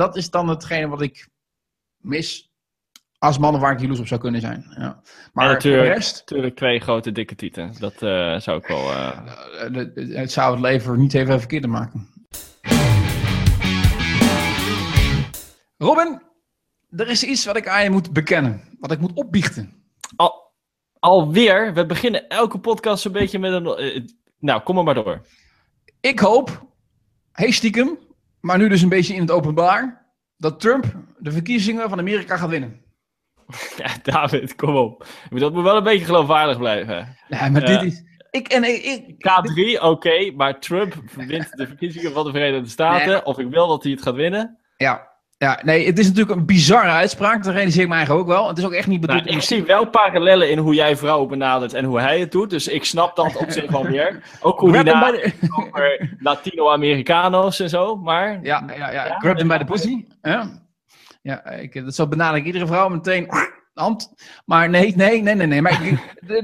[0.00, 1.28] dat is dan hetgene wat ik
[1.96, 2.50] mis
[3.18, 4.64] als mannen waar ik jaloers op zou kunnen zijn.
[4.78, 5.00] Ja.
[5.32, 7.74] Maar en natuurlijk, de rest, natuurlijk twee grote dikke tieten.
[7.78, 8.78] Dat eh, zou ik wel...
[8.90, 9.18] eh,
[9.60, 12.08] eh, de- de- het zou het leven niet even verkeerder maken.
[15.78, 16.22] Robin,
[16.90, 18.76] er is iets wat ik aan je moet bekennen.
[18.78, 19.82] Wat ik moet opbiechten.
[20.16, 20.52] Al,
[20.98, 23.66] alweer, we beginnen elke podcast een beetje met een...
[23.66, 24.04] eh,
[24.38, 25.26] nou, kom er maar door.
[26.00, 26.66] Ik hoop,
[27.32, 27.98] hey stiekem,
[28.40, 30.84] maar nu dus een beetje in het openbaar, dat Trump
[31.18, 32.80] de verkiezingen van Amerika gaat winnen.
[33.76, 35.02] Ja, David, kom op.
[35.02, 37.16] Ik bedoel, Dat moet wel een beetje geloofwaardig blijven.
[37.28, 38.02] Nee, maar dit is...
[38.30, 43.08] Ik, en ik, ik, K3, oké, maar Trump wint de verkiezingen van de Verenigde Staten.
[43.08, 43.24] Nee.
[43.24, 44.58] Of ik wil dat hij het gaat winnen.
[44.76, 45.09] ja,
[45.44, 47.44] ja, nee, het is natuurlijk een bizarre uitspraak.
[47.44, 48.48] Dat realiseer ik me eigenlijk ook wel.
[48.48, 49.24] Het is ook echt niet bedoeld...
[49.24, 52.50] Nou, ik zie wel parallellen in hoe jij vrouwen benadert en hoe hij het doet.
[52.50, 54.22] Dus ik snap dat op zich wel meer.
[54.40, 57.96] Ook hoe hij bij de- over Latino-Americano's en zo.
[57.96, 59.06] Maar Ja, ja, ja.
[59.06, 59.58] Ja, grab ja.
[59.58, 60.04] the pussy.
[60.22, 60.62] Ja,
[61.22, 63.28] ja ik, dat zo benader ik iedere vrouw meteen
[63.74, 64.12] hand.
[64.44, 65.62] Maar nee, nee, nee, nee, nee.
[65.62, 65.80] Maar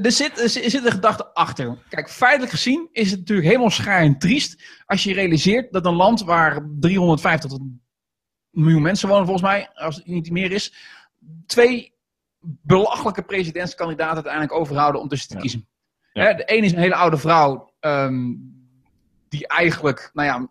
[0.03, 1.79] er, zit, er zit een gedachte achter.
[1.89, 5.95] Kijk, feitelijk gezien is het natuurlijk helemaal schaar en triest als je realiseert dat een
[5.95, 7.61] land waar 350 tot
[8.57, 10.73] miljoen mensen wonen, volgens mij, als het niet meer is,
[11.47, 11.93] twee
[12.63, 15.41] belachelijke presidentskandidaten uiteindelijk overhouden om tussen te Ja.
[15.41, 15.69] kiezen.
[16.13, 16.23] Ja.
[16.25, 18.33] Hè, de ene is een hele oude vrouw, ehm,
[19.29, 20.51] die eigenlijk, nou ja,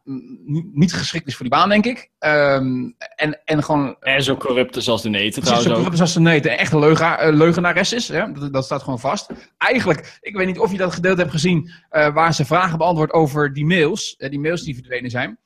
[0.74, 2.12] niet- geschikt is voor die baan, denk ik.
[2.20, 6.14] Ehm, en, en gewoon en zo corrupt is als de neten trouwens zo corrupt als
[6.14, 8.08] ze nee, een echte leuga, eh, leugenares is.
[8.08, 8.32] Hè?
[8.32, 9.30] Dat, dat staat gewoon vast.
[9.58, 13.14] Eigenlijk, ik weet niet of je dat gedeelte hebt gezien, eh, waar ze vragen beantwoordt
[13.14, 14.16] over die mails.
[14.16, 15.38] eh, die mails die verdwenen zijn.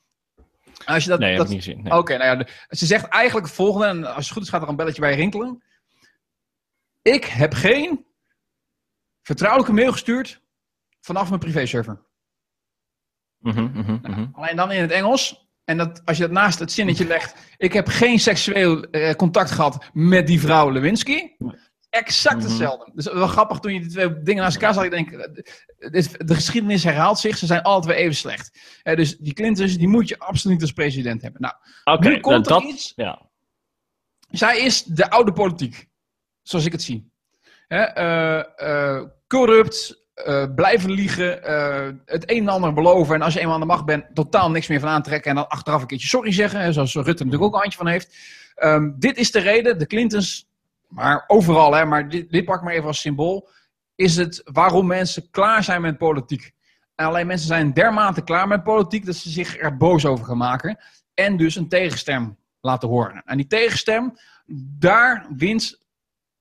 [0.84, 1.82] Als je dat, Nee, heb dat, ik niet gezien.
[1.82, 1.92] Nee.
[1.98, 4.62] Oké, nou ja, de- ze zegt eigenlijk het volgende, en als het goed is gaat
[4.62, 5.62] er een belletje bij rinkelen.
[7.02, 8.06] Ik heb geen
[9.22, 10.42] vertrouwelijke mail gestuurd
[11.00, 12.08] vanaf mijn privéserver.
[13.38, 14.26] Mhm, mhm, mhm.
[14.32, 15.48] Alleen dan in het Engels.
[15.64, 17.54] En dat, als je dat naast het zinnetje legt.
[17.56, 21.30] Ik heb geen seksueel eh, contact gehad met die vrouw Lewinsky.
[21.90, 22.44] Exact Mhm.
[22.46, 22.90] hetzelfde.
[22.94, 24.84] Dus wel grappig toen je die twee dingen naast elkaar zag.
[24.84, 27.36] Ik denk, eh, de geschiedenis herhaalt zich.
[27.36, 28.58] Ze zijn alle twee even slecht.
[28.82, 31.40] Eh, dus die Clintons, die moet je absoluut niet als president hebben.
[31.40, 31.54] Nou,
[31.84, 32.72] Oké, nu komt nou, er dat...
[32.74, 32.92] iets.
[32.96, 33.28] Ja.
[34.30, 35.88] Zij is de oude politiek.
[36.42, 37.12] Zoals ik het zie.
[37.68, 39.98] Hè, eh, corrupt.
[40.54, 41.28] blijven liegen.
[42.04, 43.14] het een en ander beloven.
[43.14, 45.30] En als je eenmaal aan de macht bent, totaal niks meer van aantrekken.
[45.30, 46.60] En dan achteraf een keertje sorry zeggen.
[46.60, 48.16] Hè, zoals Rutte natuurlijk ook een handje van heeft.
[48.54, 49.78] Ehm, dit is de reden.
[49.78, 50.49] De Clintons.
[50.90, 53.48] Maar overal, hè, maar dit, dit pak ik maar even als symbool.
[53.94, 56.52] Is het waarom mensen klaar zijn met politiek.
[56.94, 60.36] En alleen mensen zijn dermate klaar met politiek dat ze zich er boos over gaan
[60.36, 60.78] maken.
[61.14, 63.22] En dus een tegenstem laten horen.
[63.24, 64.14] En die tegenstem,
[64.78, 65.78] daar wint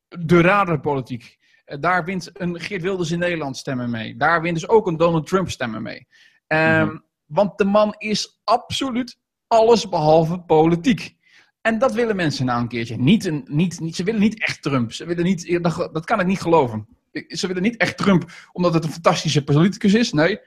[0.07, 1.37] de radarpolitiek.
[1.65, 4.15] Eh, Daar wint een Geert Wilders in Nederland stemmen mee.
[4.17, 6.07] Daar wint dus ook een Donald Trump stemmen mee.
[6.47, 6.97] Ehm, Mhm.
[7.25, 9.17] Want de man is absoluut
[9.47, 11.15] alles behalve politiek.
[11.61, 12.97] En dat willen mensen nou een keertje.
[12.97, 14.91] Niet een, niet, niet, ze willen niet echt Trump.
[14.91, 16.87] Ze willen niet, dat, dat kan ik niet geloven.
[17.27, 20.13] Ze willen niet echt Trump omdat het een fantastische politicus is.
[20.13, 20.39] Nee.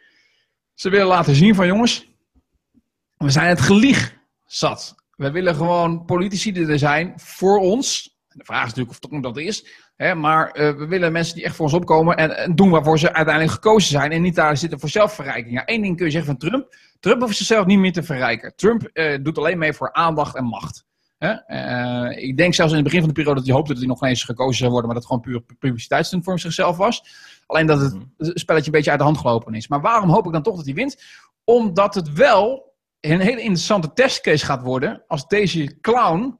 [0.74, 2.10] Ze willen laten zien van jongens,
[3.16, 4.94] we zijn het gelieg zat.
[5.16, 8.16] We willen gewoon politici die er zijn voor ons.
[8.28, 9.66] De vraag is natuurlijk of dat is.
[9.96, 12.98] Hè, maar eh, we willen mensen die echt voor ons opkomen en, en doen waarvoor
[12.98, 14.12] ze uiteindelijk gekozen zijn.
[14.12, 15.54] En niet daar zitten voor zelfverrijking.
[15.54, 16.76] Ja, één ding kun je zeggen van Trump.
[17.00, 18.56] Trump hoeft zichzelf niet meer te verrijken.
[18.56, 20.84] Trump eh, doet alleen mee voor aandacht en macht.
[21.22, 23.90] Eh, ik denk zelfs in het begin van de periode dat hij hoopte dat hij
[23.90, 24.90] nog eens gekozen zou worden.
[24.90, 27.04] Maar dat het gewoon puur publiciteitsstunt voor zichzelf was.
[27.46, 29.68] Alleen dat het spelletje een beetje uit de hand gelopen is.
[29.68, 31.02] Maar waarom hoop ik dan toch dat hij wint?
[31.44, 35.04] Omdat het wel een hele interessante testcase gaat worden.
[35.06, 36.38] Als deze clown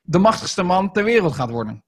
[0.00, 1.84] de machtigste man ter wereld gaat worden.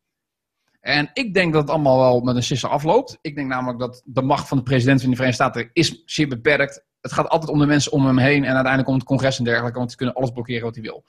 [0.80, 3.18] En ik denk dat het allemaal wel met een sisser afloopt.
[3.20, 6.28] Ik denk namelijk dat de macht van de president van de Verenigde Staten is zeer
[6.28, 6.84] beperkt.
[7.00, 9.44] Het gaat altijd om de mensen om hem heen en uiteindelijk om het congres en
[9.44, 11.04] dergelijke, want ze kunnen alles blokkeren wat hij wil.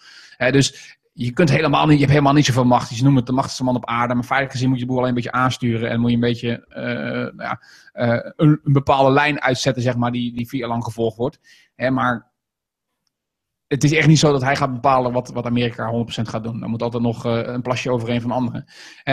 [0.52, 2.97] Dus je kunt helemaal niet, je hebt helemaal niet zoveel macht.
[2.97, 4.97] Je noemt het de machtigste man op aarde, maar feitelijk gezien moet je de boel
[5.00, 6.84] alleen een beetje aansturen en moet je een beetje eh,
[7.35, 10.84] nou ja, eh, een, een bepaalde lijn uitzetten, zeg maar, die, die vier jaar lang
[10.84, 11.40] gevolgd wordt.
[11.75, 12.31] Maar
[13.68, 16.64] het is echt niet zo dat hij gaat bepalen wat, wat Amerika 100% gaat doen.
[16.64, 18.66] Er moet altijd nog eh, een plasje overheen van anderen.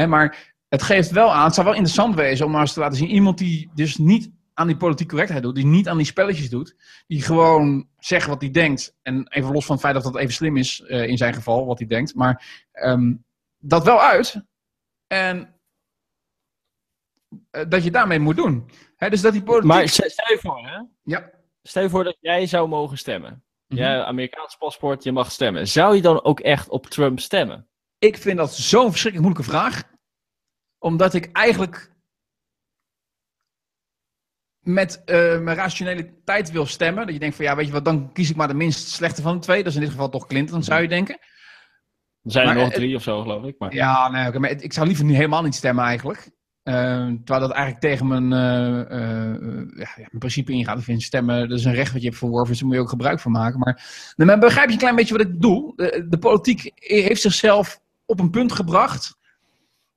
[0.09, 2.99] Maar het geeft wel aan, het zou wel interessant wezen om maar eens te laten
[2.99, 3.09] zien.
[3.09, 6.77] Iemand die dus niet aan die politieke correctheid doet, die niet aan die spelletjes doet,
[7.07, 8.97] die gewoon zegt wat hij denkt.
[9.03, 11.67] En even los van het feit dat dat even slim is eh, in zijn geval,
[11.67, 12.15] wat hij denkt.
[12.15, 13.15] Maar ehm,
[13.59, 14.43] dat wel uit.
[15.07, 15.61] En
[17.51, 18.71] eh, dat je daarmee moet doen.
[18.97, 19.69] Hè, dus dat die politiek...
[19.69, 20.81] Maar stel je voor, hè?
[21.03, 21.31] Ja.
[21.63, 23.45] Stel je voor dat jij zou mogen stemmen.
[23.67, 23.81] Mhm.
[23.81, 25.69] Jij, Amerikaans paspoort, je mag stemmen.
[25.69, 27.69] Zou je dan ook echt op Trump stemmen?
[27.99, 29.83] Ik vind dat zo'n verschrikkelijk moeilijke vraag.
[30.79, 31.97] Omdat ik eigenlijk
[34.69, 37.05] met uh, mijn rationele tijd wil stemmen.
[37.05, 39.23] Dat je denkt van ja, weet je wat, dan kies ik maar de minst slechte
[39.23, 39.59] van de twee.
[39.59, 41.19] Dat is in dit geval toch Clinton, zou je denken.
[42.23, 43.55] Er zijn er nog drie of zo, geloof ik.
[43.59, 43.75] Maar...
[43.75, 46.31] Ja, nee, okay, maar ik zou liever nu helemaal niet stemmen eigenlijk.
[46.65, 46.75] Uh,
[47.25, 48.91] terwijl dat eigenlijk tegen mijn, uh,
[49.77, 50.79] ja, mijn principe ingaat.
[50.79, 52.83] Ik vind stemmen, dat is een recht wat je hebt verworven, dus daar moet je
[52.83, 53.59] ook gebruik van maken.
[53.59, 53.83] Maar,
[54.17, 55.73] maar begrijp je een klein beetje wat ik doe?
[55.77, 59.18] De, de politiek heeft zichzelf op een punt gebracht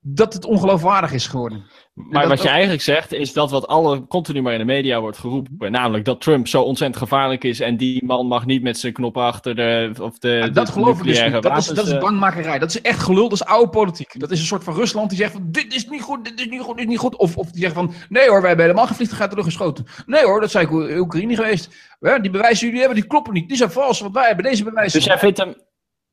[0.03, 1.63] dat het ongeloofwaardig is geworden.
[1.93, 5.17] Maar wat je eigenlijk zegt, is dat wat alle continu maar in de media wordt
[5.17, 5.71] geroepen.
[5.71, 9.23] Namelijk dat Trump zo ontzettend gevaarlijk is en die man mag niet met zijn knoppen
[9.23, 9.91] achter de.
[10.01, 11.41] Of de, ja, dat geloof ik dus niet.
[11.41, 12.59] Dat is, dat is bangmakerij.
[12.59, 14.19] Dat is echt gelul, dat is oude politiek.
[14.19, 16.47] Dat is een soort van Rusland die zegt van dit is niet goed, dit is
[16.47, 17.15] niet goed, dit is niet goed.
[17.15, 19.85] Of, of die zegt van nee hoor, wij hebben helemaal geen vliegtuig teruggeschoten.
[20.05, 21.69] Nee hoor, dat zijn Oekraïne geweest.
[21.99, 23.47] Ja, die bewijzen jullie hebben, die kloppen niet.
[23.47, 24.99] Die zijn vals, want wij hebben deze bewijzen.
[24.99, 25.55] Dus jij vindt hem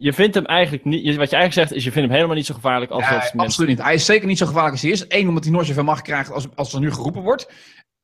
[0.00, 1.16] je vindt hem eigenlijk niet.
[1.16, 3.38] Wat je eigenlijk zegt is: je vindt hem helemaal niet zo gevaarlijk als dat mensen.
[3.38, 3.82] Absoluut niet.
[3.82, 5.04] Hij is zeker niet zo gevaarlijk als hij is.
[5.08, 7.50] Eén, omdat hij nooit zoveel macht krijgt als, als er nu geroepen wordt.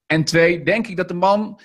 [0.07, 1.61] En twee, denk ik dat de man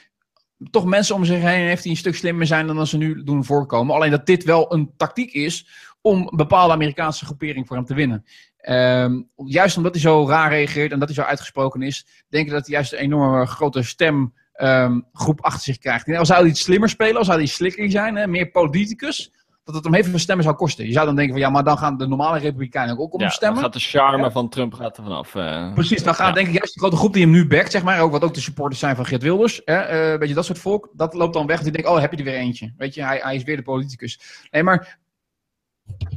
[0.71, 3.45] toch mensen om zich heen heeft die een stuk slimmer zijn dan ze nu doen
[3.45, 3.95] voorkomen.
[3.95, 5.67] Alleen dat dit wel een tactiek is
[6.01, 8.25] om een bepaalde Amerikaanse groepering voor hem te winnen.
[8.69, 12.51] Um, juist omdat hij zo raar reageert en dat hij zo uitgesproken is, denk ik
[12.51, 16.07] dat hij juist een enorme grote stemgroep um, achter zich krijgt.
[16.07, 19.31] En zou hij iets slimmer spelen, als zou hij slikker zijn, hè, meer politicus,
[19.63, 20.85] dat het heel veel stemmen zou kosten.
[20.85, 23.29] Je zou dan denken van ja, maar dan gaan de normale Republikeinen ook om ja,
[23.29, 23.61] stemmen.
[23.61, 25.35] Dan gaat de charme van Trump gaat er vanaf.
[25.35, 27.83] Uh, Precies, dan gaat denk ik juist die grote groep die hem nu backt, zeg
[27.83, 30.45] maar, ook wat ook de supporters zijn van Geert Wilders, hè, uh, weet je, dat
[30.45, 31.61] soort volk, dat loopt dan weg.
[31.61, 32.73] Die denkt, oh, heb je er weer eentje.
[32.77, 34.19] Weet je, hij, hij is weer de politicus.
[34.51, 34.99] Nee, maar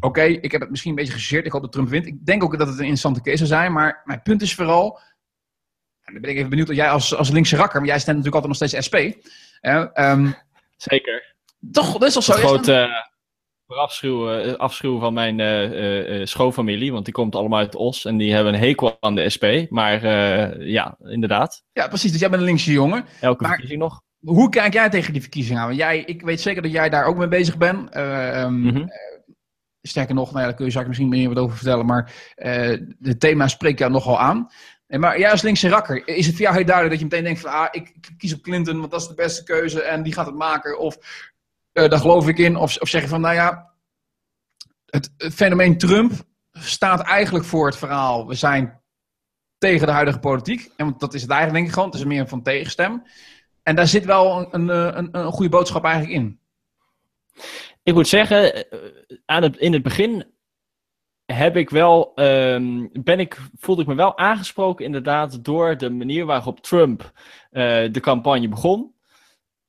[0.01, 1.47] oké, ik heb het misschien een beetje gezeerd.
[1.47, 2.07] Ik hoop dat Trump wint.
[2.07, 5.01] Ik denk ook dat het een interessante case zou zijn, maar mijn punt is vooral,
[6.03, 8.17] en dan ben ik even benieuwd dat jij als, als linkse rakker, maar jij stemt
[8.17, 8.97] natuurlijk altijd nog steeds SP.
[9.95, 10.35] Um,
[10.77, 11.35] Zeker.
[11.73, 12.33] Toch, dat is al zo.
[12.33, 13.11] Grote,
[13.79, 18.35] afschuwen, eh, afschuwen van mijn uh, schoonfamilie, want die komt allemaal uit Os en die
[18.35, 19.45] hebben een hekel aan de SP.
[19.69, 20.07] Maar
[20.67, 21.65] ja, inderdaad.
[21.73, 22.11] Ja, precies.
[22.11, 23.05] Dus jij bent een linkse jongen.
[23.21, 24.03] Elke maar, verkiezing nog.
[24.21, 25.67] Hoe kijk jij tegen die verkiezingen aan?
[25.67, 27.95] Want jij, ik weet zeker dat jij daar ook mee bezig bent.
[27.95, 28.91] Mm
[29.89, 32.13] sterker nog, nou ja, daar kun je straks misschien meer wat over vertellen, maar
[33.01, 34.49] het thema spreekt jou nogal aan.
[34.87, 37.41] Maar jij als linkse rakker, is het voor jou heel duidelijk dat je meteen denkt
[37.41, 40.27] van, ah, ik kies op Clinton, want dat is de beste keuze en die gaat
[40.27, 40.79] het maken?
[40.79, 40.97] Of
[41.73, 42.57] uh, daar geloof ik in.
[42.57, 43.73] Of, of zeggen van, nou ja,
[44.87, 46.13] het, fenomeen Trump
[46.53, 48.81] staat eigenlijk voor het verhaal, we zijn
[49.59, 50.71] tegen de huidige politiek.
[50.77, 53.03] En want dat is het eigenlijk denk ik gewoon, het is meer van tegenstem.
[53.63, 56.41] En daar zit wel een, een, een, een goede boodschap eigenlijk in.
[57.83, 58.79] Ik moet zeggen, eh,
[59.25, 60.25] aan het, in het begin
[61.25, 66.25] heb ik wel, um, ben ik, voelde ik me wel aangesproken inderdaad door de manier
[66.25, 67.13] waarop Trump
[67.51, 68.92] de campagne begon.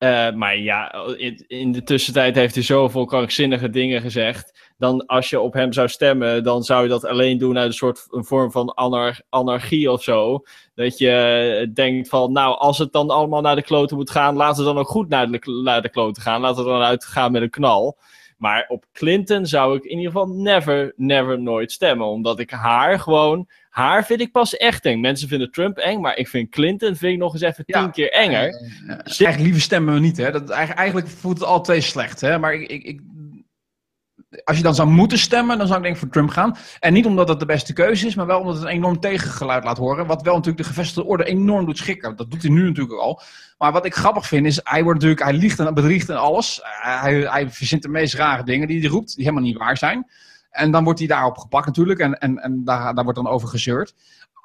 [0.03, 4.73] Uh, maar ja, in, in, de tussentijd heeft hij zoveel krankzinnige dingen gezegd.
[4.77, 7.73] Dan als je op hem zou stemmen, dan zou je dat alleen doen uit een
[7.73, 10.43] soort een vorm van anar anarchie of zo.
[10.75, 14.63] Dat je denkt van, nou, als het dan allemaal naar de kloten moet gaan, laten
[14.65, 16.41] we dan ook goed naar de, naar de kloten gaan.
[16.41, 17.97] Laten we dan uitgaan met een knal.
[18.43, 22.07] Maar op Clinton zou ik in ieder geval never, never, nooit stemmen.
[22.07, 24.99] Omdat ik haar gewoon haar vind ik pas echt eng.
[24.99, 28.11] Mensen vinden Trump eng, maar ik vind Clinton vind ik nog eens even tien keer
[28.11, 28.47] enger.
[28.85, 30.31] Uh, eigenlijk liever stemmen we niet, hè.
[30.31, 32.39] Dat, eigenlijk voelt het al twee slecht, hè.
[32.39, 33.01] Maar ik, ik, ik,
[34.43, 36.57] als je dan zou moeten stemmen, dan zou ik denk voor Trump gaan.
[36.79, 39.63] En niet omdat dat de beste keuze is, maar wel omdat het een enorm tegengeluid
[39.63, 40.05] laat horen.
[40.05, 42.15] Wat wel natuurlijk de gevestigde orde enorm doet schikken.
[42.15, 43.21] Dat doet hij nu natuurlijk al.
[43.57, 46.59] Maar wat ik grappig vind is, hij wordt natuurlijk, hij liegt en bedriegt en alles.
[46.63, 50.07] Hij, hij verzint de meest rare dingen die hij roept, die helemaal niet waar zijn.
[50.49, 53.47] En dan wordt hij daarop gepakt natuurlijk en, en, en daar, daar wordt dan over
[53.47, 53.95] gezeurd.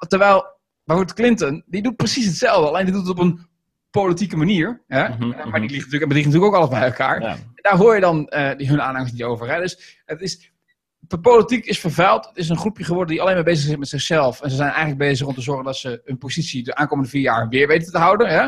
[0.07, 0.45] Terwijl
[0.83, 3.47] bijvoorbeeld Clinton, die doet precies hetzelfde, alleen die doet het op een
[3.89, 4.83] politieke manier.
[4.87, 5.09] Hè?
[5.09, 5.61] Mhm, maar die mhm.
[5.61, 7.21] liegt natuurlijk, en bedriegt natuurlijk ook alles bij elkaar.
[7.21, 7.37] Ja.
[7.55, 9.49] Daar hoor je dan uh, die, hun aanhangers niet over.
[9.49, 9.59] Hè?
[9.59, 10.51] Dus het is,
[10.99, 12.25] de politiek is vervuild.
[12.25, 14.41] Het is een groepje geworden die alleen maar bezig is met zichzelf.
[14.41, 17.21] En ze zijn eigenlijk bezig om te zorgen dat ze hun positie de aankomende vier
[17.21, 18.27] jaar weer weten te houden.
[18.29, 18.47] Hè?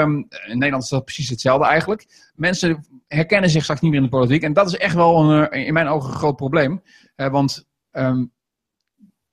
[0.00, 2.06] Um, in Nederland is dat precies hetzelfde eigenlijk.
[2.34, 4.42] Mensen herkennen zich straks niet meer in de politiek.
[4.42, 6.82] En dat is echt wel een, eh, in mijn ogen een groot probleem.
[7.16, 8.32] Uh, want um,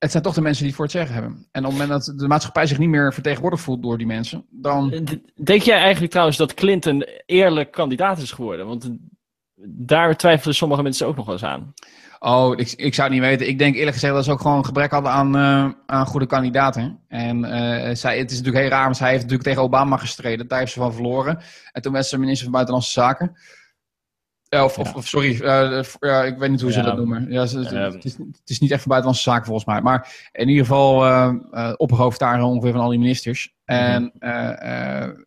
[0.01, 1.47] het zijn toch de mensen die het voor het zeggen hebben.
[1.51, 4.45] En op het moment dat de maatschappij zich niet meer vertegenwoordigd voelt door die mensen,
[4.49, 4.91] dan...
[4.91, 5.01] Eh,
[5.43, 8.67] denk jij eigenlijk trouwens dat Clinton eerlijk kandidaat is geworden?
[8.67, 8.89] Want
[9.65, 11.73] daar twijfelen sommige mensen ook nog wel eens aan.
[12.19, 13.47] Oh, ik, ik zou het niet weten.
[13.47, 16.25] Ik denk eerlijk gezegd dat ze ook gewoon een gebrek hadden aan, uh, aan goede
[16.25, 16.99] kandidaten.
[17.07, 20.47] En uh, zij, het is natuurlijk heel raar, want zij heeft natuurlijk tegen Obama gestreden.
[20.47, 21.39] Daar heeft ze van verloren.
[21.71, 23.37] En toen werd ze minister van Buitenlandse Zaken.
[24.53, 25.43] Uh, of, of, of, sorry,
[25.99, 27.31] ja, ik weet niet hoe ze dat noemen.
[27.31, 29.81] Ja, het, het, is, het, is, niet echt van buitenlandse zaken volgens mij.
[29.81, 33.53] Maar in ieder geval opperhoofd daar ongeveer van al die ministers.
[33.65, 33.77] Mhm.
[33.77, 34.11] En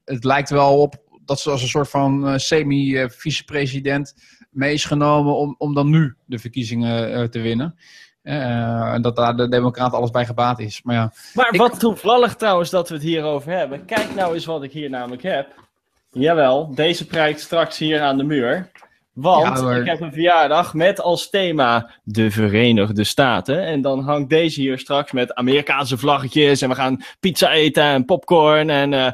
[0.05, 4.15] het lijkt wel op dat ze als een soort van uh, semi-vicepresident
[4.51, 7.79] mee is genomen om, om dan nu de verkiezingen te winnen.
[8.23, 10.83] En dat daar de Democraten alles bij gebaat is.
[10.83, 13.85] Maar, ja, maar wat toevallig trouwens dat we het hierover hebben.
[13.85, 15.63] Kijk nou eens wat ik hier namelijk heb.
[16.11, 18.71] Jawel, deze prijkt straks hier aan de muur.
[19.15, 23.65] Want ik heb een verjaardag met als thema de Verenigde Staten.
[23.65, 26.63] En dan hangt deze hier straks met Amerikaanse vlaggetjes.
[26.63, 28.71] En we gaan pizza eten en popcorn.
[28.71, 29.07] En uh,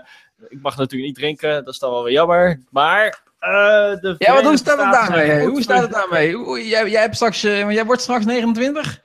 [0.48, 2.60] ik mag natuurlijk niet drinken, dat is dan wel weer jammer.
[2.70, 3.06] Maar
[3.40, 3.50] uh,
[4.00, 5.46] de Ja, maar hoe staat het daarmee?
[5.46, 6.28] Hoe staat het daarmee?
[6.68, 9.00] Jij, jij, hebt straks, uh, jij wordt straks 29?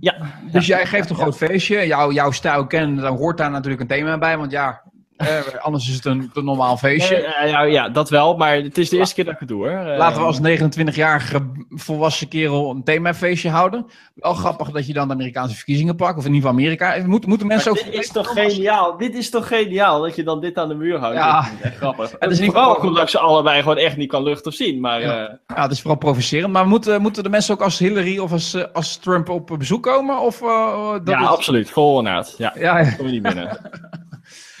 [0.00, 0.14] Ja.
[0.52, 1.86] Dus jij geeft een groot feestje.
[1.86, 4.38] Jouw, jouw stijl kennen, dan hoort daar natuurlijk een thema bij.
[4.38, 4.82] Want ja,
[5.18, 7.34] uh, anders is het een, een normaal feestje.
[7.42, 9.68] Uh, ja, ja, dat wel, maar het is de eerste keer dat ik het doe
[9.68, 9.86] hoor.
[9.86, 13.86] Uh, Laten we als 29-jarige volwassen kerel een themafeestje houden.
[14.14, 17.06] Wel grappig dat je dan de Amerikaanse verkiezingen pakt, of in ieder geval Amerika.
[17.06, 17.84] Moet, moeten mensen ook.
[17.84, 18.96] Dit is toch geniaal?
[18.96, 21.16] Dit is toch geniaal dat je dan dit aan de muur houdt?
[21.16, 22.14] Ja, echt grappig.
[22.18, 24.80] Het is niet vooral omdat ik ze allebei gewoon echt niet kan luchten of zien.
[24.80, 25.38] Maar, ja.
[25.46, 26.52] ja, het is vooral provocerend.
[26.52, 30.20] Maar moeten, moeten de mensen ook als Hillary of als, als Trump op bezoek komen?
[30.20, 31.70] Of, dat ja, absoluut.
[31.70, 32.02] Vol.
[32.04, 32.90] Ja, ja, ja.
[32.90, 33.58] kom je niet binnen.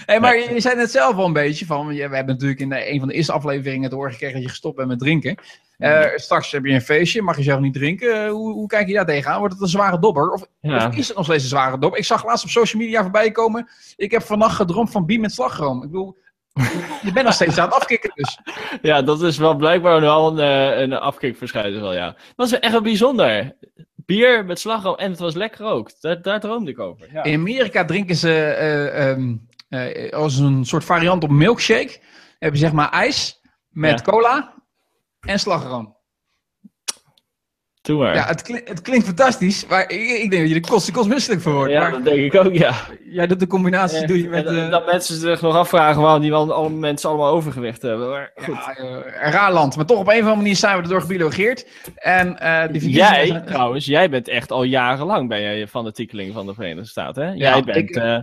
[0.08, 1.86] Hey, maar je, zei net zelf al een beetje van.
[1.86, 4.76] We hebben natuurlijk in een van de eerste afleveringen te horen gekregen dat je gestopt
[4.76, 5.36] bent met drinken.
[5.78, 8.24] Uh, straks heb je een feestje, mag je zelf niet drinken.
[8.24, 9.38] Uh, hoe, hoe, kijk je daar tegenaan?
[9.38, 10.30] Wordt het een zware dobber?
[10.30, 11.98] Of, of, is het nog steeds een zware dobber?
[11.98, 13.68] Ik zag laatst op social media voorbij komen.
[13.96, 15.82] Ik heb vannacht gedroomd van bier met slagroom.
[15.82, 16.16] Ik bedoel,
[17.02, 18.38] je bent nog steeds aan het afkicken dus.
[18.82, 22.06] Ja, dat is wel blijkbaar wel een, uh, een afkikverschijnsel, ja.
[22.06, 23.56] Dat was echt wel bijzonder.
[23.94, 25.90] Bier met slagroom en het was lekker ook.
[26.00, 27.08] Daar, daar droomde ik over.
[27.12, 27.22] Ja.
[27.22, 28.58] In Amerika drinken ze
[29.16, 32.00] um, uh, als een soort variant op milkshake.
[32.38, 34.54] Heb je zeg maar ijs met cola
[35.20, 35.96] en slagroom.
[37.88, 38.14] Doe maar.
[38.14, 41.08] Ja, het, klinkt, het klinkt fantastisch, maar ik, ik, denk dat je er kost, kost
[41.08, 41.72] misselijk voor wordt.
[41.72, 42.74] Ja, maar, dat denk ik ook, ja.
[43.04, 44.46] Jij doet de combinatie, doe je met...
[44.46, 48.08] En, dat mensen zich nog afvragen waarom die wel alle mensen allemaal overgewicht hebben.
[48.08, 48.54] Maar goed.
[48.54, 51.66] Ja, een raar land, maar toch op een of andere manier zijn we erdoor gebiologeerd.
[51.94, 56.54] En, uh, die jij, trouwens, jij bent echt al jarenlang ben jij fanatiekeling van de
[56.54, 57.32] Verenigde Staten, hè?
[57.32, 57.76] Jij bent...
[57.76, 58.18] Ik, uh,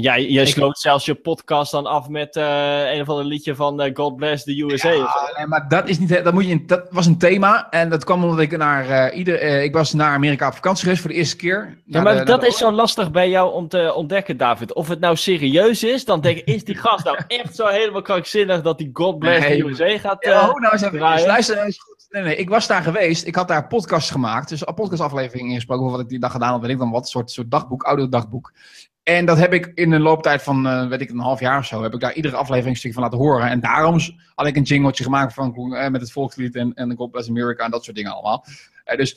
[0.00, 3.82] Jij, jij sloot zelfs je podcast dan af met uh, een of ander liedje van
[3.82, 4.90] uh, God Bless the USA.
[4.90, 7.70] Ja, nee, maar dat, is niet, dat, moet je, dat was een thema.
[7.70, 9.62] En dat kwam omdat ik naar uh, ieder.
[9.62, 11.78] ik was naar Amerika op vakantie geweest voor de eerste keer.
[11.84, 14.72] Ja, maar dat is zo lastig bij jou om te ontdekken, David.
[14.72, 18.02] Of het nou serieus is, dan denk ik, is die gast nou echt zo helemaal
[18.02, 20.24] krankzinnig dat die God Bless nee, the USA gaat.
[20.24, 20.98] ja, oh, nou eens even.
[20.98, 22.06] Luister, nou eens goed.
[22.08, 23.26] Nee, nee, ik was daar geweest.
[23.26, 24.48] Ik had daar podcast gemaakt.
[24.48, 26.60] Dus een podcastaflevering ingesproken over wat ik die dag gedaan had.
[26.60, 27.00] Weet ik dan wat.
[27.02, 28.52] Een soort, soort dagboek, audiodagboek.
[29.04, 31.66] En dat heb ik in een looptijd van, uh, weet ik, een half jaar of
[31.66, 33.48] zo, heb ik daar iedere aflevering een stukje van laten horen.
[33.48, 33.98] En daarom
[34.34, 37.64] had ik een jingletje gemaakt van, uh, met het volkslied en, en God Bless America
[37.64, 38.44] en dat soort dingen allemaal.
[38.86, 39.16] Uh, dus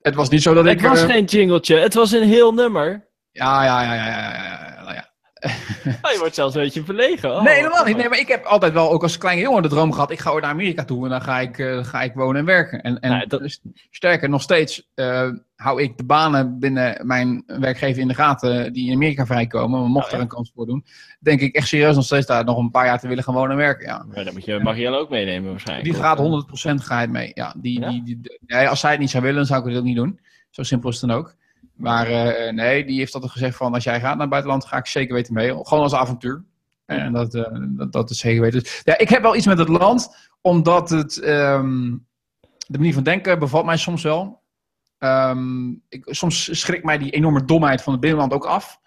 [0.00, 0.80] het was niet zo dat het ik...
[0.80, 3.08] Het was geen jingletje, het was een heel nummer.
[3.30, 4.42] Ja, ja, ja, ja, ja, ja, ja.
[4.42, 4.69] ja.
[6.02, 7.36] Oh, je wordt zelfs een beetje verlegen.
[7.36, 7.96] Oh, nee, helemaal niet.
[7.96, 10.10] Nee, maar ik heb altijd wel, ook als kleine jongen, de droom gehad.
[10.10, 12.44] Ik ga ooit naar Amerika toe en dan ga ik, uh, ga ik wonen en
[12.46, 12.80] werken.
[12.82, 18.00] En, en dat- dus sterker, nog steeds uh, hou ik de banen binnen mijn werkgever
[18.02, 19.80] in de gaten die in Amerika vrijkomen.
[19.80, 20.16] Maar mocht Oh, ja.
[20.16, 20.84] er een kans voor doen,
[21.20, 23.50] denk ik echt serieus nog steeds daar nog een paar jaar te willen gaan wonen
[23.50, 23.86] en werken.
[23.86, 24.04] Ja.
[24.14, 25.88] Ja, dan moet je Marielle ook meenemen waarschijnlijk.
[25.92, 27.30] Die gaat 100% ga je mee.
[27.34, 27.88] Ja, die, Ja?
[27.90, 29.84] Die, die, die- nee, als zij het niet zou willen, dan zou ik het ook
[29.84, 30.20] niet doen.
[30.50, 31.34] Zo simpel is het dan ook.
[31.80, 34.76] Maar eh, nee, die heeft altijd gezegd van als jij gaat naar het buitenland, ga
[34.76, 35.48] ik zeker weten mee.
[35.48, 36.44] Gewoon als avontuur.
[36.86, 38.62] En dat, eh, dat, dat is zeker weten.
[38.62, 41.96] Dus, ja, ik heb wel iets met het land, omdat het, ehm,
[42.66, 44.42] de manier van denken bevalt mij soms wel.
[44.98, 48.78] Ehm, ik, soms schrikt mij die enorme domheid van het binnenland ook af.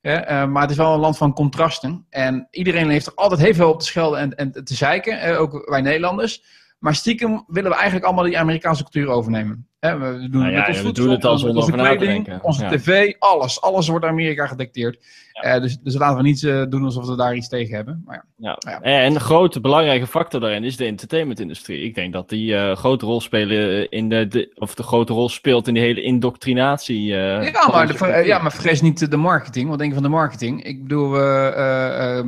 [0.00, 2.06] Eh, maar het is wel een land van contrasten.
[2.10, 5.38] En iedereen heeft er altijd heel veel op te schelden en, en te zeiken.
[5.38, 6.42] ook wij Nederlanders.
[6.78, 9.68] Maar stiekem willen we eigenlijk allemaal die Amerikaanse cultuur overnemen.
[9.86, 12.42] Hè, we doen, Nou ja, ons ja, we doen het al zonder onze kleding.
[12.42, 12.68] Onze Ja.
[12.70, 13.60] tv, alles.
[13.60, 14.98] Alles wordt Amerika gedicteerd.
[15.36, 18.02] Eh, dus, dus laten we niet eh, doen alsof we daar iets tegen hebben.
[18.06, 18.58] Maar ja.
[18.58, 18.72] Ja.
[18.72, 18.80] Ja.
[18.80, 21.82] En een grote belangrijke factor daarin is de entertainmentindustrie.
[21.84, 25.28] Ik denk dat die eh grote rol spelen in de, de, of de grote rol
[25.28, 27.14] speelt in die hele indoctrinatie.
[27.16, 29.68] eh, Ja, maar, de- ja, maar vergeet niet de marketing.
[29.68, 30.64] Wat denk je van de marketing?
[30.64, 32.24] Ik bedoel, eh, eh,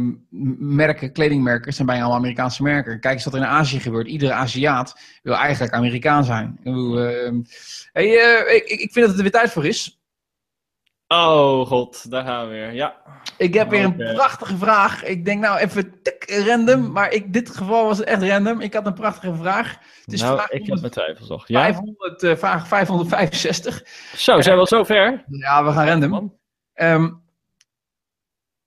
[0.58, 3.00] merken, kledingmerken zijn bijna allemaal Amerikaanse merken.
[3.00, 4.06] Kijk eens wat er in Azië gebeurt.
[4.06, 6.46] Iedere Aziat wil eigenlijk Amerikaan zijn.
[6.58, 7.34] Ik, bedoel, ehm,
[7.92, 9.98] hey, eh, ik, ik vind dat het er weer tijd voor is.
[11.08, 12.72] Oh god, daar gaan we weer.
[12.72, 13.02] Ja.
[13.36, 15.04] Ik heb weer een prachtige vraag.
[15.04, 18.60] Ik denk nou even tik, random, maar in dit geval was het echt random.
[18.60, 19.78] Ik had een prachtige vraag.
[20.04, 21.48] Het is nou, vraag ik heb 100 mijn twijfels nog.
[21.48, 21.60] Ja?
[21.60, 23.82] 500, eh, vraag 565.
[24.16, 25.24] Zo, zijn we al zo ver?
[25.28, 26.38] Ja, we gaan random.
[26.72, 27.12] Ehm,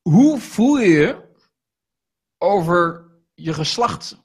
[0.01, 1.21] hoe voel je je
[2.37, 4.23] over je geslacht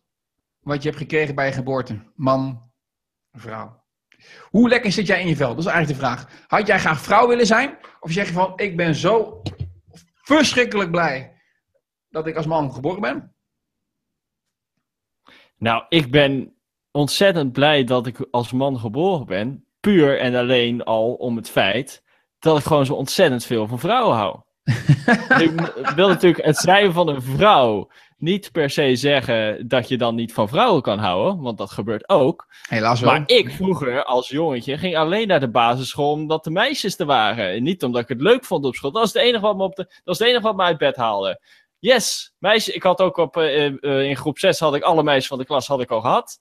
[0.61, 2.01] wat je hebt gekregen bij je geboorte?
[2.15, 2.71] Man,
[3.33, 3.85] vrouw.
[4.51, 5.49] Hoe lekker zit jij in je vel?
[5.49, 6.29] Dat is eigenlijk de vraag.
[6.47, 7.79] Had jij graag vrouw willen zijn?
[8.01, 9.43] Of zeg je van, ik ben zo
[10.15, 11.37] verschrikkelijk blij
[12.09, 13.35] dat ik als man geboren ben?
[15.59, 16.57] Nou, ik ben
[16.91, 19.67] ontzettend blij dat ik als man geboren ben.
[19.81, 22.03] Puur en alleen al om het feit
[22.39, 24.41] dat ik gewoon zo ontzettend veel van vrouwen hou.
[25.45, 25.51] ik
[25.95, 30.33] wil natuurlijk het zijn van een vrouw niet per se zeggen dat je dan niet
[30.33, 32.47] van vrouwen kan houden, want dat gebeurt ook.
[32.69, 33.11] Helaas wel.
[33.11, 37.51] Maar ik vroeger als jongetje ging alleen naar de basisschool omdat de meisjes er waren.
[37.51, 38.91] En niet omdat ik het leuk vond op school.
[38.91, 40.79] Dat was het enige wat me, op de, dat was het enige wat me uit
[40.79, 41.41] bed haalde.
[41.79, 42.73] Yes, meisje.
[42.73, 45.45] Ik had ook op, uh, uh, in groep 6 had ik alle meisjes van de
[45.45, 46.39] klas had ik al gehad.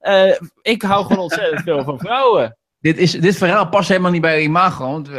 [0.00, 2.58] Uh, ik hou gewoon ontzettend veel van vrouwen.
[2.82, 4.90] Dit, is, dit verhaal past helemaal niet bij imago.
[4.90, 5.10] Want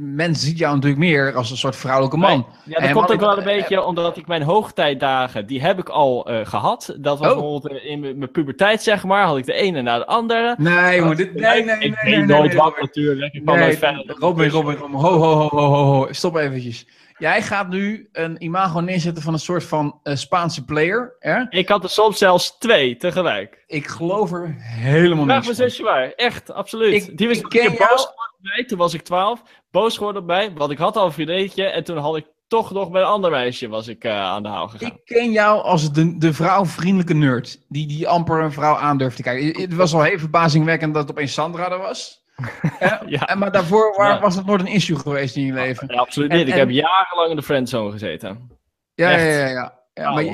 [0.00, 2.46] mensen ziet jou natuurlijk meer als een soort vrouwelijke man.
[2.64, 6.30] Ja, dat komt ook wel een beetje omdat ik mijn hoogtijdagen, die heb ik al
[6.30, 6.94] uh, gehad.
[6.98, 7.34] Dat was oh.
[7.34, 10.54] bijvoorbeeld in mijn puberteit, zeg maar, had ik de ene na de andere.
[10.58, 13.32] Nee, jongen, dit, nee, nee, ik nee, nee, nooit nee, wat natuurlijk.
[13.32, 13.78] Ik kwam nee.
[14.06, 16.86] Robin, Robin, Robin, ho, ho, ho, ho, ho, ho, stop eventjes.
[17.18, 21.16] Jij gaat nu een imago neerzetten van een soort van uh, Spaanse player.
[21.18, 21.42] Hè?
[21.48, 23.64] Ik had er soms zelfs twee tegelijk.
[23.66, 26.12] Ik geloof er helemaal Vraag niks mijn zusje waar.
[26.12, 26.92] Echt, absoluut.
[27.08, 28.06] Ik- Die was ik ken boos geworden
[28.38, 28.64] op mij.
[28.64, 29.42] Toen was ik 12.
[29.70, 30.52] Boos geworden op mij.
[30.54, 31.64] Want ik had al een vriendinnetje.
[31.64, 34.48] En toen had ik toch nog bij een ander meisje was ik, eh, aan de
[34.48, 34.88] haal gegaan.
[34.90, 37.58] Ik ken jou als de, de vrouwvriendelijke nerd.
[37.68, 39.60] Die, die amper een vrouw aandurft te kijken.
[39.62, 42.21] Het was al heel verbazingwekkend dat het opeens Sandra er was.
[43.06, 44.20] Ja, en Maar daarvoor waar, Ja.
[44.20, 45.88] was het nooit een issue geweest in je leven.
[45.88, 46.46] Absoluut En- niet.
[46.46, 48.50] Ik en- heb jarenlang in de friendzone gezeten.
[48.94, 49.46] Ja, ja, ja.
[49.46, 49.80] ja.
[49.92, 50.24] ja Oh, maar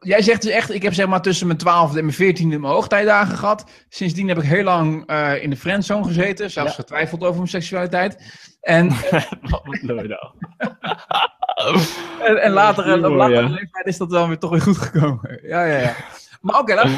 [0.00, 2.72] jij zegt dus echt, ik heb zeg maar tussen mijn twaalfde en mijn veertiende mijn
[2.72, 3.70] hoogtijdagen gehad.
[3.88, 6.50] Sindsdien heb ik heel lang eh, in de friendzone gezeten.
[6.50, 8.44] Zelfs getwijfeld over mijn seksualiteit.
[8.60, 8.88] En,
[9.50, 10.32] Wat bedoel je nou?
[12.28, 12.98] en, en later,
[13.30, 13.48] ja.
[13.48, 15.38] leeftijd is dat dan weer toch weer goed gekomen.
[15.42, 15.94] Ja, ja, ja.
[16.40, 16.88] Maar oké, laat,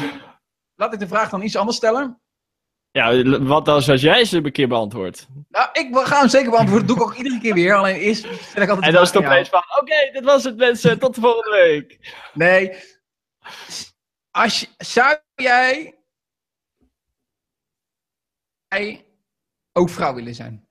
[0.75, 2.19] laat ik de vraag dan iets anders stellen.
[2.91, 5.27] Ja, wat als, als jij ze een keer beantwoordt?
[5.49, 6.87] Nou, ik ga hem zeker beantwoorden.
[6.87, 7.75] Dat doe ik ook iedere keer weer.
[7.75, 10.57] Alleen eerst stel ik altijd En dan is het opeens van, oké, dit was het
[10.57, 12.15] mensen, tot de volgende week.
[12.33, 12.77] Nee.
[14.31, 15.99] Als zou jij,
[18.67, 19.05] jij
[19.71, 20.67] ook vrouw willen zijn?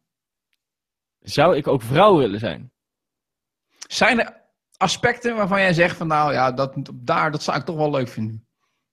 [1.20, 2.72] Zou ik ook vrouw willen zijn?
[3.86, 4.44] Zijn er
[4.76, 8.08] aspecten waarvan jij zegt van nou ja, dat, daar, dat zou ik toch wel leuk
[8.08, 8.48] vinden?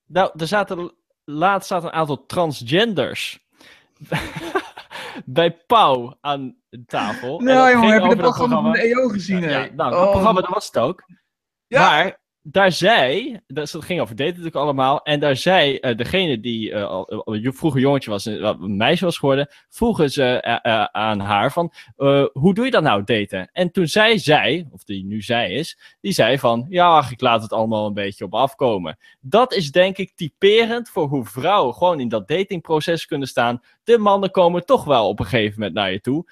[0.05, 3.39] Nou, er zaten laatst zaten een aantal transgenders
[5.25, 6.55] bij Pauw aan
[6.85, 7.39] tafel.
[7.39, 9.41] Nou jongen, heb je dat programma van de EO gezien?
[9.41, 9.99] Ja, nou, Oh.
[9.99, 11.03] dat programma dat was het ook.
[11.67, 11.89] Ja.
[11.89, 16.39] Maar daar zei, dat dat ging over daten natuurlijk allemaal, en daar zei eh, degene
[16.39, 17.03] die eh,
[17.51, 21.73] vroeger jongetje was, wat een meisje was geworden, vroegen ze eh, eh, aan haar van,
[21.97, 23.49] eh, hoe doe je dat nou, daten?
[23.51, 27.53] En toen zij of die nu zij is, die zei van, ja, ik laat het
[27.53, 28.97] allemaal een beetje op afkomen.
[29.19, 33.61] Dat is denk ik typerend voor hoe vrouwen gewoon in dat datingproces kunnen staan.
[33.83, 36.25] De mannen komen toch wel op een gegeven moment naar je toe.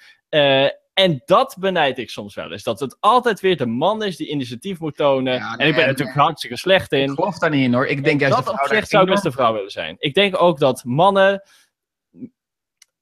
[0.94, 2.62] En dat benijd ik soms wel eens.
[2.62, 5.34] Dat het altijd weer de man is die initiatief moet tonen.
[5.34, 5.86] Ja, en ik ben nee.
[5.86, 7.14] natuurlijk hartstikke slecht Ik in.
[7.14, 7.86] geloof daar niet in hoor.
[7.86, 9.96] Ik denk En juist dat de vrouw opzicht zou ik best een vrouw willen zijn.
[9.98, 11.42] Ik denk ook dat mannen,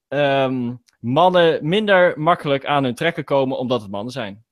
[0.08, 4.44] ehm, mannen minder makkelijk aan hun trekken komen omdat het mannen zijn.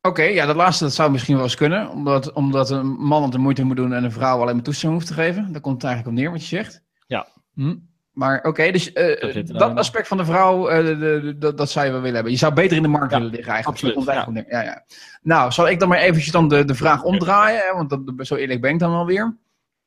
[0.00, 1.90] Oké, ja, dat laatste dat zou misschien wel eens kunnen.
[1.90, 5.02] Omdat, omdat een man het de moeite moet doen en een vrouw alleen maar toestemming
[5.02, 5.52] hoeft te geven.
[5.52, 6.82] Daar komt het eigenlijk op neer wat je zegt.
[7.06, 7.28] Ja.
[7.54, 7.76] Hm.
[8.12, 11.58] Maar oké, dus eh, dat dan aspect van de vrouw, eh, de- de- de- dat,
[11.58, 12.32] dat zou je wel willen hebben.
[12.32, 13.82] Je zou beter in de markt Ja, willen liggen eigenlijk.
[13.82, 14.46] absoluut.
[14.48, 14.84] Ja, ja.
[15.22, 17.60] Nou, zal ik dan maar eventjes dan de, de vraag omdraaien?
[17.60, 17.72] Hè?
[17.74, 19.36] Want dat, zo eerlijk ben ik dan wel weer.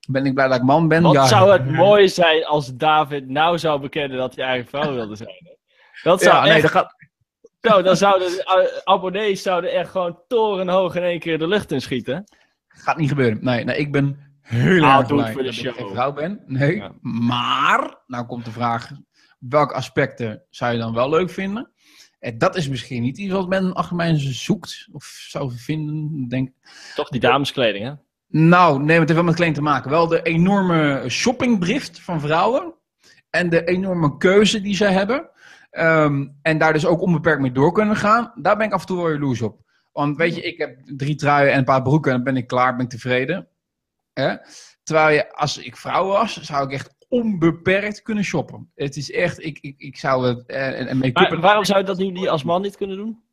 [0.07, 1.01] Ben ik blij dat ik man ben?
[1.03, 1.25] Wat ja.
[1.25, 5.29] zou het mooi zijn als David nou zou bekennen dat hij eigenlijk vrouw wilde zijn.
[5.43, 5.53] hè?
[6.03, 6.95] Dat zou Ja, nee, dat gaat...
[7.61, 8.43] Zo, dan zouden uh,
[8.83, 12.23] abonnees zouden echt gewoon torenhoog in één keer de lucht in schieten.
[12.67, 13.37] Gaat niet gebeuren.
[13.41, 15.75] Nee, nee ik ben heel erg blij voor de dat ik show.
[15.75, 16.43] geen vrouw ben.
[16.45, 16.91] Nee, Ja.
[17.01, 18.91] maar, nou komt de vraag,
[19.39, 21.69] welke aspecten zou je dan wel leuk vinden?
[22.19, 26.49] En dat is misschien niet iets wat men achter mij zoekt of zou vinden, denk
[26.95, 27.93] Toch die dameskleding, hè?
[28.27, 29.89] Nou, nee, het heeft wel met kleding te maken.
[29.89, 32.73] Wel de enorme shoppingdrift van vrouwen
[33.29, 35.29] en de enorme keuze die zij hebben.
[35.71, 38.31] Ehm, en daar dus ook onbeperkt mee door kunnen gaan.
[38.35, 39.59] Daar ben ik af en toe wel jaloers op.
[39.91, 42.47] Want weet je, ik heb drie truien en een paar broeken en dan ben ik
[42.47, 43.47] klaar, ben ik tevreden.
[44.15, 44.35] Hè?
[44.83, 48.71] Terwijl je, als ik vrouw was, zou ik echt onbeperkt kunnen shoppen.
[48.75, 50.97] Het is echt, ik, ik, ik zou het, eh, en.
[51.13, 53.23] Maar waarom zou je dat nu niet als man niet kunnen doen?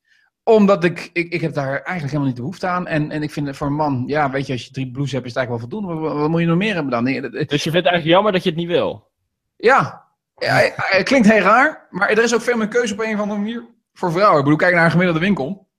[0.44, 2.86] Omdat ik, ik, ik heb daar eigenlijk helemaal niet de behoefte aan.
[2.86, 5.26] En, en ik vind voor een man, ja, weet je, als je drie blouses hebt,
[5.26, 6.08] is het eigenlijk wel voldoende.
[6.08, 7.04] Wat, wat moet je nog meer hebben dan?
[7.04, 9.10] Dus je vindt het eigenlijk jammer dat je het niet wil?
[9.56, 13.00] Ja, ja het- het klinkt heel raar, maar er is ook veel meer keuze op
[13.00, 14.38] een of andere manier voor vrouwen.
[14.38, 15.70] Ik bedoel, kijk naar een gemiddelde winkel.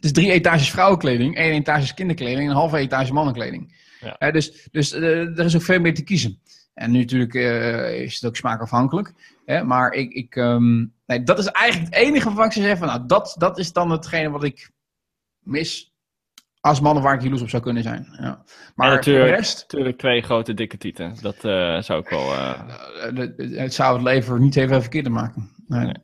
[0.00, 3.76] Is drie etages vrouwenkleding, één etage kinderkleding en een halve etage mannenkleding.
[4.18, 4.30] Ja.
[4.30, 6.40] Dus dus eh, er is ook veel meer te kiezen.
[6.74, 9.12] En nu natuurlijk eh, is het ook smaakafhankelijk.
[9.44, 12.86] Hè, maar ik, ik, ehm, nee, dat is eigenlijk het enige waarvan ik zou zeggen
[12.86, 14.70] van, nou, dat, dat is dan hetgene wat ik
[15.38, 15.92] mis.
[16.60, 18.08] als mannen waar ik jaloers op zou kunnen zijn.
[18.20, 18.42] Ja.
[18.74, 21.16] Maar En natuurlijk- rest, Natuurlijk twee grote dikke tieten.
[21.20, 22.32] Dat eh, zou ik wel...
[22.32, 22.60] eh,
[23.02, 25.50] eh, de- het zou het leven niet even verkeerd maken.
[25.66, 25.84] Nee.
[25.84, 25.94] Nee.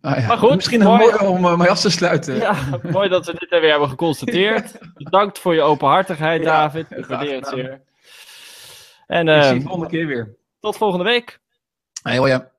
[0.00, 0.26] Ah, ja.
[0.26, 0.98] Maar goed, Misschien mooi.
[0.98, 2.36] mooi om uh, mee af te sluiten.
[2.36, 2.54] Ja,
[2.90, 4.78] mooi dat we dit weer hebben geconstateerd.
[4.94, 6.86] Bedankt voor je openhartigheid, Ja, David.
[6.90, 7.64] Ik waardeer het gedaan.
[7.64, 7.80] zeer.
[9.06, 10.34] En Ik zie eh, je de volgende keer weer.
[10.60, 11.40] tot volgende week.
[12.02, 12.49] Hey, hoi, ja.